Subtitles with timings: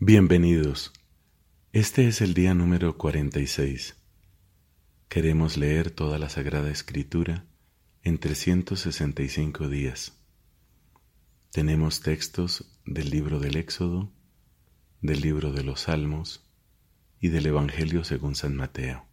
[0.00, 0.92] Bienvenidos.
[1.72, 3.94] Este es el día número 46.
[5.08, 7.46] Queremos leer toda la Sagrada Escritura
[8.02, 10.18] en 365 días.
[11.52, 14.12] Tenemos textos del libro del Éxodo,
[15.00, 16.44] del libro de los Salmos
[17.20, 19.06] y del Evangelio según San Mateo.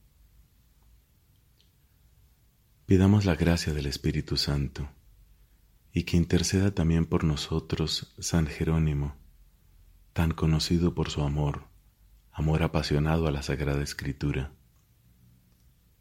[2.87, 4.89] Pidamos la gracia del Espíritu Santo
[5.93, 9.20] y que interceda también por nosotros San Jerónimo
[10.13, 11.67] tan conocido por su amor,
[12.31, 14.53] amor apasionado a la Sagrada Escritura.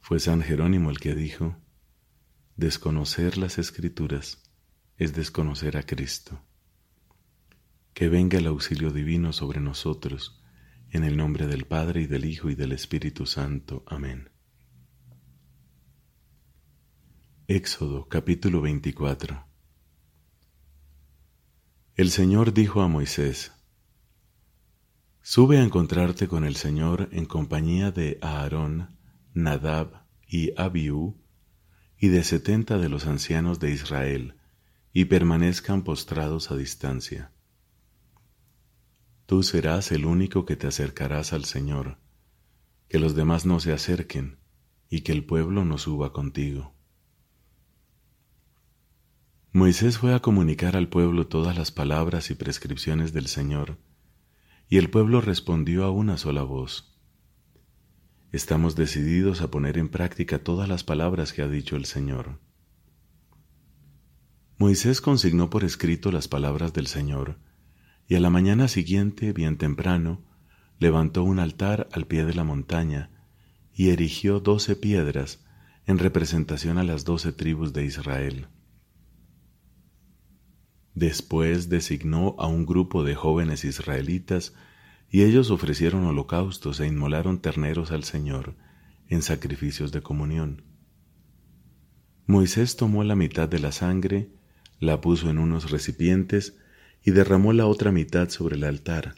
[0.01, 1.57] Fue San Jerónimo el que dijo,
[2.57, 4.43] desconocer las Escrituras
[4.97, 6.43] es desconocer a Cristo.
[7.95, 10.43] Que venga el auxilio divino sobre nosotros,
[10.91, 13.85] en el nombre del Padre y del Hijo y del Espíritu Santo.
[13.87, 14.31] Amén.
[17.47, 19.45] Éxodo capítulo 24
[21.97, 23.53] El Señor dijo a Moisés,
[25.33, 28.99] Sube a encontrarte con el Señor en compañía de Aarón,
[29.33, 31.23] Nadab y Abiú,
[31.97, 34.35] y de setenta de los ancianos de Israel,
[34.93, 37.31] y permanezcan postrados a distancia.
[39.27, 41.99] Tú serás el único que te acercarás al Señor,
[42.89, 44.41] que los demás no se acerquen,
[44.89, 46.75] y que el pueblo no suba contigo.
[49.53, 53.79] Moisés fue a comunicar al pueblo todas las palabras y prescripciones del Señor,
[54.71, 56.97] y el pueblo respondió a una sola voz.
[58.31, 62.39] Estamos decididos a poner en práctica todas las palabras que ha dicho el Señor.
[64.59, 67.41] Moisés consignó por escrito las palabras del Señor,
[68.07, 70.23] y a la mañana siguiente, bien temprano,
[70.79, 73.11] levantó un altar al pie de la montaña
[73.75, 75.45] y erigió doce piedras
[75.87, 78.47] en representación a las doce tribus de Israel.
[80.95, 84.55] Después designó a un grupo de jóvenes israelitas
[85.09, 88.55] y ellos ofrecieron holocaustos e inmolaron terneros al Señor
[89.09, 90.63] en sacrificios de comunión.
[92.27, 94.31] Moisés tomó la mitad de la sangre,
[94.79, 96.57] la puso en unos recipientes
[97.05, 99.15] y derramó la otra mitad sobre el altar.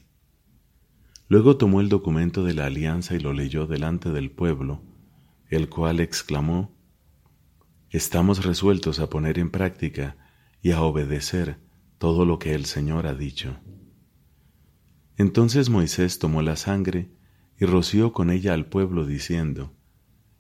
[1.29, 4.83] Luego tomó el documento de la alianza y lo leyó delante del pueblo,
[5.49, 6.75] el cual exclamó,
[7.91, 10.17] Estamos resueltos a poner en práctica
[10.63, 11.59] y a obedecer
[11.99, 13.59] todo lo que el Señor ha dicho.
[15.17, 17.11] Entonces Moisés tomó la sangre
[17.59, 19.75] y roció con ella al pueblo, diciendo,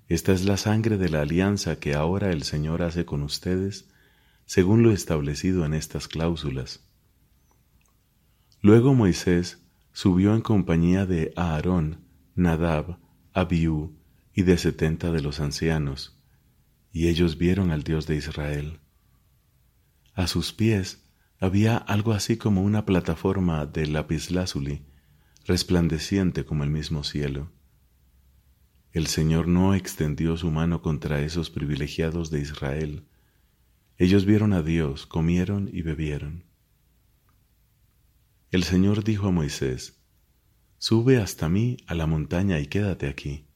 [0.08, 3.88] Esta es la sangre de la alianza que ahora el Señor hace con ustedes,
[4.44, 6.88] según lo establecido en estas cláusulas.
[8.60, 12.98] Luego Moisés subió en compañía de Aarón, Nadab,
[13.32, 13.96] Abiú
[14.34, 16.18] y de setenta de los ancianos,
[16.92, 18.81] y ellos vieron al Dios de Israel.
[20.14, 21.04] A sus pies
[21.40, 24.84] había algo así como una plataforma de lapislázuli,
[25.46, 27.50] resplandeciente como el mismo cielo.
[28.92, 33.06] El Señor no extendió su mano contra esos privilegiados de Israel.
[33.96, 36.44] Ellos vieron a Dios, comieron y bebieron.
[38.50, 40.02] El Señor dijo a Moisés,
[40.76, 43.46] Sube hasta mí a la montaña y quédate aquí.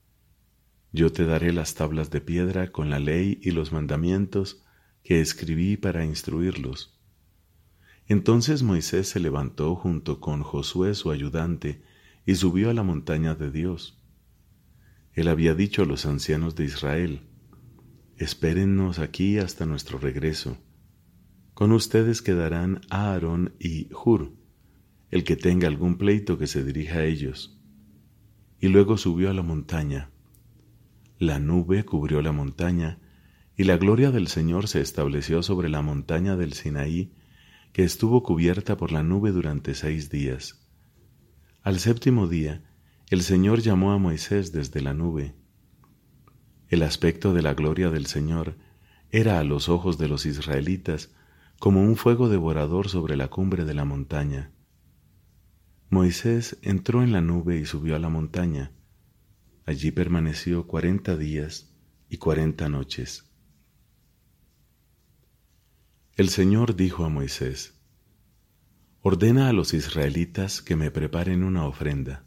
[0.91, 4.65] Yo te daré las tablas de piedra con la ley y los mandamientos
[5.07, 6.99] que escribí para instruirlos.
[8.09, 11.81] Entonces Moisés se levantó junto con Josué su ayudante
[12.27, 14.03] y subió a la montaña de Dios.
[15.13, 17.21] Él había dicho a los ancianos de Israel,
[18.17, 20.59] Espérennos aquí hasta nuestro regreso.
[21.55, 24.33] Con ustedes quedarán Aarón y Hur,
[25.13, 27.57] el que tenga algún pleito que se dirija a ellos.
[28.59, 30.11] Y luego subió a la montaña.
[31.21, 32.99] La nube cubrió la montaña,
[33.57, 37.15] y la gloria del Señor se estableció sobre la montaña del Sinaí,
[37.73, 40.61] que estuvo cubierta por la nube durante seis días.
[41.63, 42.63] Al séptimo día,
[43.09, 45.35] el Señor llamó a Moisés desde la nube.
[46.69, 48.57] El aspecto de la gloria del Señor
[49.11, 51.13] era a los ojos de los israelitas
[51.59, 54.53] como un fuego devorador sobre la cumbre de la montaña.
[55.89, 58.73] Moisés entró en la nube y subió a la montaña.
[59.65, 61.73] Allí permaneció cuarenta días
[62.09, 63.26] y cuarenta noches.
[66.17, 67.75] El Señor dijo a Moisés,
[69.03, 72.25] Ordena a los israelitas que me preparen una ofrenda.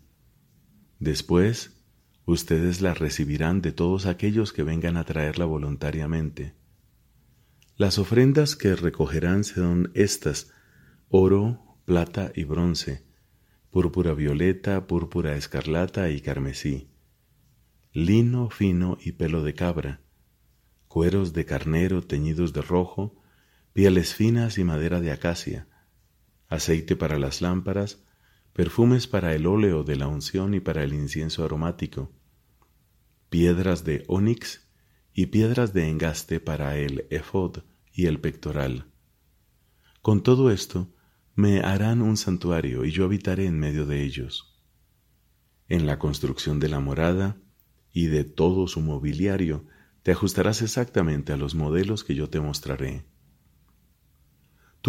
[0.99, 1.81] Después,
[2.25, 6.53] ustedes la recibirán de todos aquellos que vengan a traerla voluntariamente.
[7.77, 10.51] Las ofrendas que recogerán son estas,
[11.07, 13.07] oro, plata y bronce,
[13.71, 16.91] púrpura violeta, púrpura escarlata y carmesí,
[17.91, 20.01] lino fino y pelo de cabra,
[20.87, 23.18] cueros de carnero teñidos de rojo,
[23.73, 25.67] pieles finas y madera de acacia,
[26.47, 28.03] aceite para las lámparas,
[28.53, 32.11] perfumes para el óleo de la unción y para el incienso aromático,
[33.29, 34.67] piedras de ónix
[35.13, 37.59] y piedras de engaste para el efod
[37.93, 38.85] y el pectoral.
[40.01, 40.93] Con todo esto,
[41.35, 44.59] me harán un santuario y yo habitaré en medio de ellos.
[45.67, 47.37] En la construcción de la morada
[47.93, 49.65] y de todo su mobiliario,
[50.03, 53.05] te ajustarás exactamente a los modelos que yo te mostraré.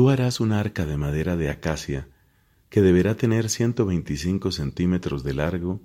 [0.01, 2.09] Tú harás un arca de madera de acacia
[2.71, 5.83] que deberá tener 125 centímetros de largo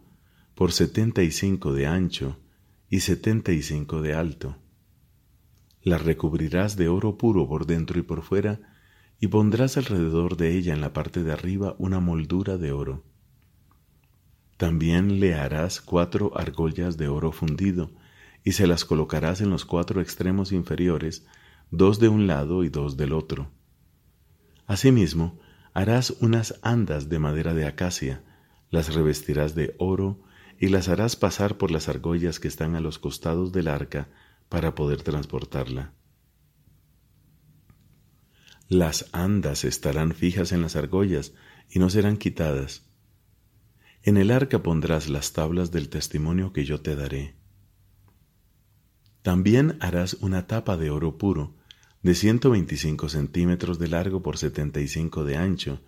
[0.55, 2.39] por 75 de ancho
[2.89, 4.55] y 75 de alto.
[5.81, 8.61] La recubrirás de oro puro por dentro y por fuera
[9.19, 13.03] y pondrás alrededor de ella en la parte de arriba una moldura de oro.
[14.55, 17.91] También le harás cuatro argollas de oro fundido
[18.45, 21.25] y se las colocarás en los cuatro extremos inferiores,
[21.69, 23.51] dos de un lado y dos del otro.
[24.67, 25.39] Asimismo,
[25.73, 28.23] harás unas andas de madera de acacia,
[28.69, 30.23] las revestirás de oro
[30.59, 34.09] y las harás pasar por las argollas que están a los costados del arca
[34.49, 35.93] para poder transportarla.
[38.67, 41.33] Las andas estarán fijas en las argollas
[41.69, 42.89] y no serán quitadas.
[44.01, 47.35] En el arca pondrás las tablas del testimonio que yo te daré.
[49.21, 51.55] También harás una tapa de oro puro,
[52.05, 55.81] de 125 centímetros de largo por 75 de ancho,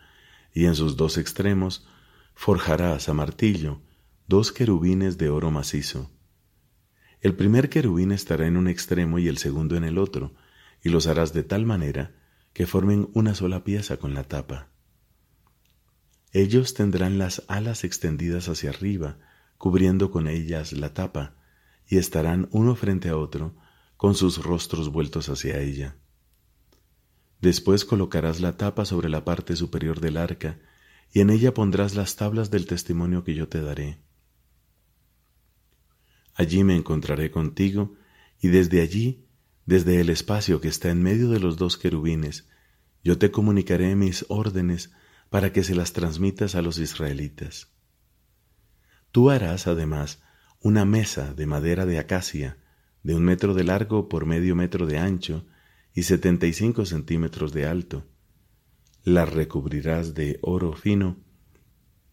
[0.52, 1.88] y en sus dos extremos
[2.34, 3.84] forjarás a martillo
[4.26, 6.10] dos querubines de oro macizo.
[7.22, 10.34] El primer querubín estará en un extremo y el segundo en el otro,
[10.84, 12.16] y los harás de tal manera
[12.52, 14.70] que formen una sola pieza con la tapa.
[16.32, 19.20] Ellos tendrán las alas extendidas hacia arriba,
[19.60, 21.36] cubriendo con ellas la tapa,
[21.88, 23.56] y estarán uno frente a otro,
[23.98, 25.96] con sus rostros vueltos hacia ella.
[27.42, 30.60] Después colocarás la tapa sobre la parte superior del arca,
[31.14, 34.00] y en ella pondrás las tablas del testimonio que yo te daré.
[36.34, 37.96] Allí me encontraré contigo,
[38.42, 39.26] y desde allí,
[39.66, 42.48] desde el espacio que está en medio de los dos querubines,
[43.04, 44.92] yo te comunicaré mis órdenes
[45.30, 47.70] para que se las transmitas a los israelitas.
[49.12, 50.22] Tú harás, además,
[50.62, 52.58] una mesa de madera de acacia,
[53.04, 55.46] de un metro de largo por medio metro de ancho
[55.98, 58.06] y setenta y cinco centímetros de alto.
[59.04, 61.18] La recubrirás de oro fino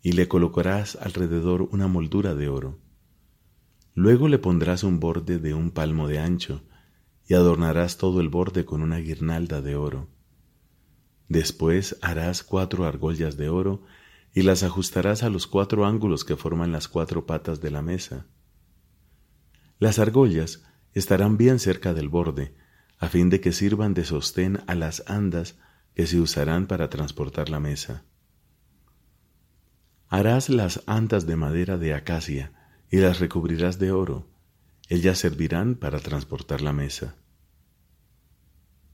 [0.00, 2.78] y le colocarás alrededor una moldura de oro.
[3.92, 6.62] Luego le pondrás un borde de un palmo de ancho
[7.28, 10.08] y adornarás todo el borde con una guirnalda de oro.
[11.28, 13.82] Después harás cuatro argollas de oro
[14.32, 18.28] y las ajustarás a los cuatro ángulos que forman las cuatro patas de la mesa.
[19.78, 20.64] Las argollas
[20.94, 22.63] estarán bien cerca del borde,
[23.04, 25.58] a fin de que sirvan de sostén a las andas
[25.94, 28.04] que se usarán para transportar la mesa.
[30.08, 32.52] Harás las andas de madera de acacia
[32.90, 34.30] y las recubrirás de oro.
[34.88, 37.16] Ellas servirán para transportar la mesa.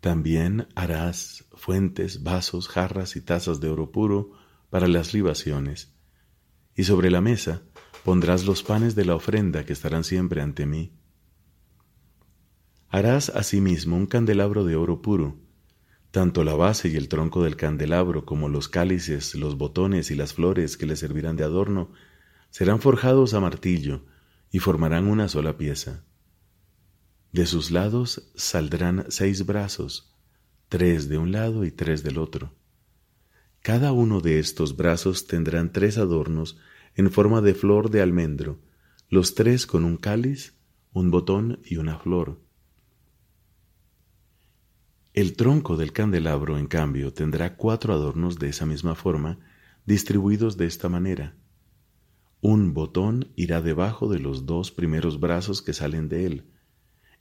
[0.00, 4.32] También harás fuentes, vasos, jarras y tazas de oro puro
[4.70, 5.94] para las libaciones,
[6.74, 7.62] y sobre la mesa
[8.04, 10.99] pondrás los panes de la ofrenda que estarán siempre ante mí.
[12.92, 15.38] Harás asimismo un candelabro de oro puro,
[16.10, 20.34] tanto la base y el tronco del candelabro como los cálices, los botones y las
[20.34, 21.92] flores que le servirán de adorno
[22.50, 24.06] serán forjados a martillo
[24.50, 26.02] y formarán una sola pieza.
[27.30, 30.16] De sus lados saldrán seis brazos,
[30.68, 32.56] tres de un lado y tres del otro.
[33.62, 36.58] Cada uno de estos brazos tendrán tres adornos
[36.96, 38.58] en forma de flor de almendro,
[39.08, 40.58] los tres con un cáliz,
[40.92, 42.49] un botón y una flor.
[45.20, 49.38] El tronco del candelabro, en cambio, tendrá cuatro adornos de esa misma forma,
[49.84, 51.36] distribuidos de esta manera.
[52.40, 56.44] Un botón irá debajo de los dos primeros brazos que salen de él,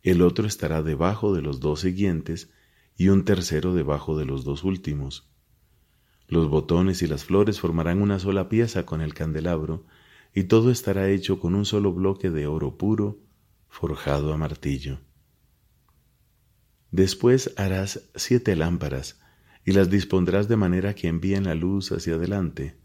[0.02, 2.50] el otro estará debajo de los dos siguientes
[2.96, 5.30] y un tercero debajo de los dos últimos.
[6.30, 9.84] Los botones y las flores formarán una sola pieza con el candelabro,
[10.34, 13.20] y todo estará hecho con un solo bloque de oro puro,
[13.68, 15.00] forjado a martillo.
[16.92, 19.20] Después harás siete lámparas,
[19.66, 22.78] y las dispondrás de manera que envíen la luz hacia adelante.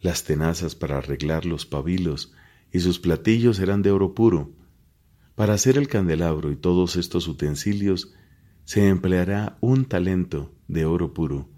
[0.00, 2.32] Las tenazas para arreglar los pabilos
[2.72, 4.52] y sus platillos serán de oro puro.
[5.34, 8.14] Para hacer el candelabro y todos estos utensilios
[8.64, 11.48] se empleará un talento de oro puro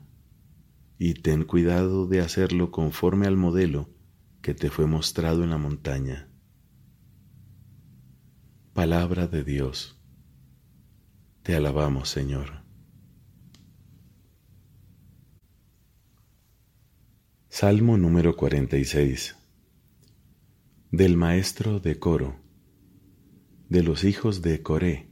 [0.99, 3.89] y ten cuidado de hacerlo conforme al modelo
[4.43, 6.29] que te fue mostrado en la montaña.
[8.75, 9.98] Palabra de Dios.
[11.49, 12.63] Te alabamos, Señor.
[17.49, 19.35] Salmo número 46
[20.91, 22.37] Del maestro de coro
[23.71, 25.09] de los hijos de Coré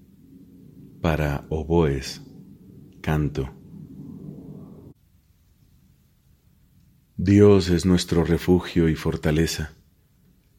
[1.00, 2.20] para oboes
[3.00, 3.54] canto
[7.16, 9.72] Dios es nuestro refugio y fortaleza,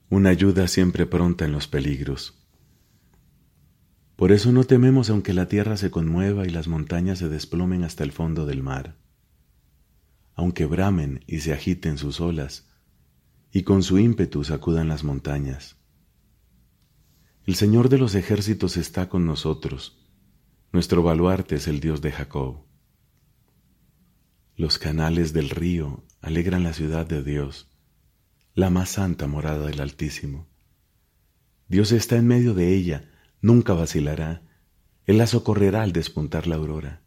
[0.10, 2.37] una ayuda siempre pronta en los peligros.
[4.18, 8.04] Por eso no tememos aunque la tierra se conmueva y las montañas se desplomen hasta
[8.04, 8.98] el fondo del mar
[10.38, 12.70] aunque bramen y se agiten sus olas,
[13.52, 15.78] y con su ímpetu sacudan las montañas.
[17.44, 19.98] El Señor de los ejércitos está con nosotros,
[20.72, 22.66] nuestro baluarte es el Dios de Jacob.
[24.56, 27.68] Los canales del río alegran la ciudad de Dios,
[28.54, 30.48] la más santa morada del Altísimo.
[31.68, 33.10] Dios está en medio de ella,
[33.42, 34.42] nunca vacilará,
[35.06, 37.02] Él la socorrerá al despuntar la aurora.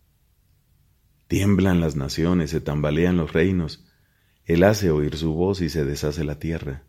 [1.29, 3.87] Tiemblan las naciones, se tambalean los reinos.
[4.45, 6.85] Él hace oír su voz y se deshace la tierra.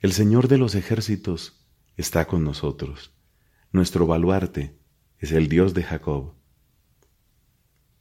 [0.00, 3.12] El Señor de los ejércitos está con nosotros.
[3.72, 4.78] Nuestro baluarte
[5.18, 6.34] es el Dios de Jacob.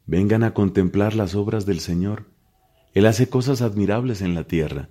[0.05, 2.25] Vengan a contemplar las obras del Señor.
[2.93, 4.89] Él hace cosas admirables en la tierra.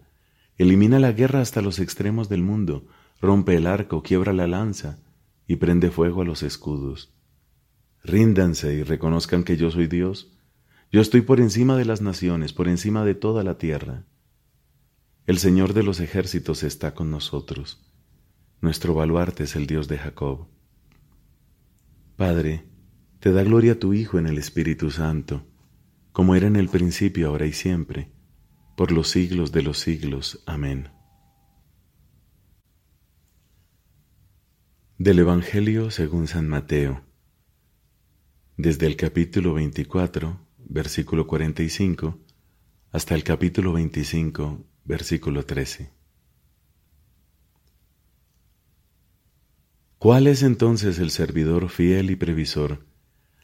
[0.59, 2.87] Elimina la guerra hasta los extremos del mundo,
[3.21, 4.99] rompe el arco, quiebra la lanza
[5.46, 7.14] y prende fuego a los escudos.
[8.04, 10.32] Ríndanse y reconozcan que yo soy Dios.
[10.90, 14.04] Yo estoy por encima de las naciones, por encima de toda la tierra.
[15.26, 17.80] El Señor de los ejércitos está con nosotros.
[18.61, 20.49] Nuestro baluarte es el Dios de Jacob.
[22.16, 22.64] Padre,
[23.20, 25.46] te da gloria a tu Hijo en el Espíritu Santo,
[26.12, 28.11] como era en el principio, ahora y siempre,
[28.76, 30.42] por los siglos de los siglos.
[30.46, 30.90] Amén.
[35.04, 37.02] Del Evangelio según San Mateo,
[38.56, 42.21] desde el capítulo 24 versículo 45,
[42.92, 45.90] hasta el capítulo 25, versículo 13.
[49.99, 52.87] ¿Cuál es entonces el servidor fiel y previsor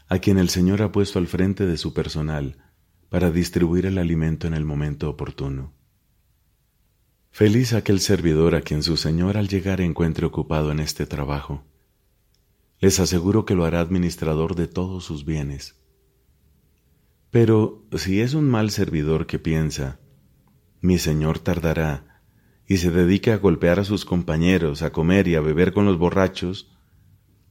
[0.07, 2.57] a quien el Señor ha puesto al frente de su personal
[3.09, 5.78] para distribuir el alimento en el momento oportuno?
[7.31, 11.65] Feliz aquel servidor a quien su Señor al llegar encuentre ocupado en este trabajo.
[12.81, 15.79] Les aseguro que lo hará administrador de todos sus bienes
[17.31, 20.01] pero si es un mal servidor que piensa,
[20.81, 22.23] mi señor tardará,
[22.67, 25.99] y se dedica a golpear a sus compañeros, a comer y a beber con los
[25.99, 26.71] borrachos,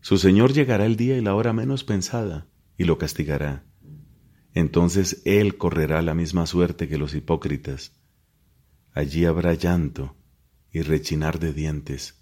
[0.02, 3.66] su señor llegará el día y la hora menos pensada, y lo castigará.
[4.54, 7.97] Entonces él correrá la misma suerte que los hipócritas.
[8.98, 10.16] Allí habrá llanto
[10.72, 12.20] y rechinar de dientes.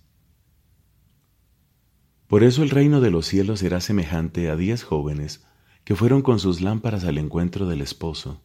[2.28, 5.46] Por eso el reino de los cielos será semejante a diez jóvenes
[5.86, 8.44] que fueron con sus lámparas al encuentro del esposo.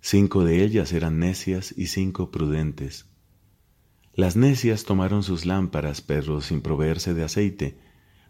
[0.00, 3.06] Cinco de ellas eran necias y cinco prudentes.
[4.12, 7.78] Las necias tomaron sus lámparas, pero sin proveerse de aceite,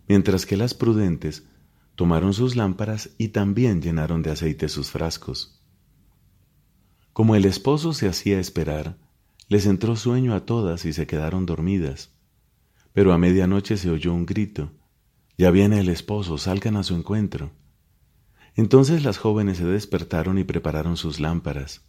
[0.09, 1.49] mientras que las prudentes
[1.95, 5.60] tomaron sus lámparas y también llenaron de aceite sus frascos.
[7.21, 8.97] Como el esposo se hacía esperar,
[9.49, 12.15] les entró sueño a todas y se quedaron dormidas.
[12.95, 14.73] Pero a medianoche se oyó un grito.
[15.37, 17.51] Ya viene el esposo, salgan a su encuentro.
[18.57, 21.83] Entonces las jóvenes se despertaron y prepararon sus lámparas.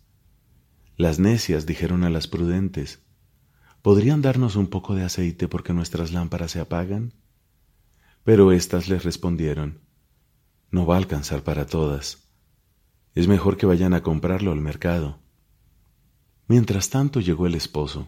[0.97, 2.99] Las necias dijeron a las prudentes,
[3.81, 7.13] ¿podrían darnos un poco de aceite porque nuestras lámparas se apagan?
[8.25, 9.79] Pero éstas les respondieron,
[10.71, 12.30] no va a alcanzar para todas.
[13.13, 15.19] Es mejor que vayan a comprarlo al mercado.
[16.47, 18.07] Mientras tanto llegó el esposo.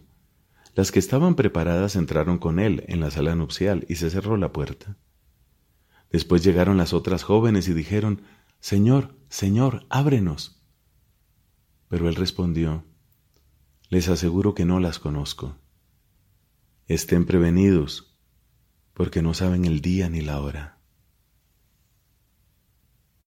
[0.76, 4.52] Las que estaban preparadas entraron con él en la sala nupcial y se cerró la
[4.52, 4.98] puerta.
[6.12, 8.22] Después llegaron las otras jóvenes y dijeron,
[8.60, 10.62] Señor, Señor, ábrenos.
[11.90, 12.86] Pero él respondió,
[13.90, 15.58] Les aseguro que no las conozco.
[16.88, 18.16] Estén prevenidos,
[18.94, 20.73] porque no saben el día ni la hora.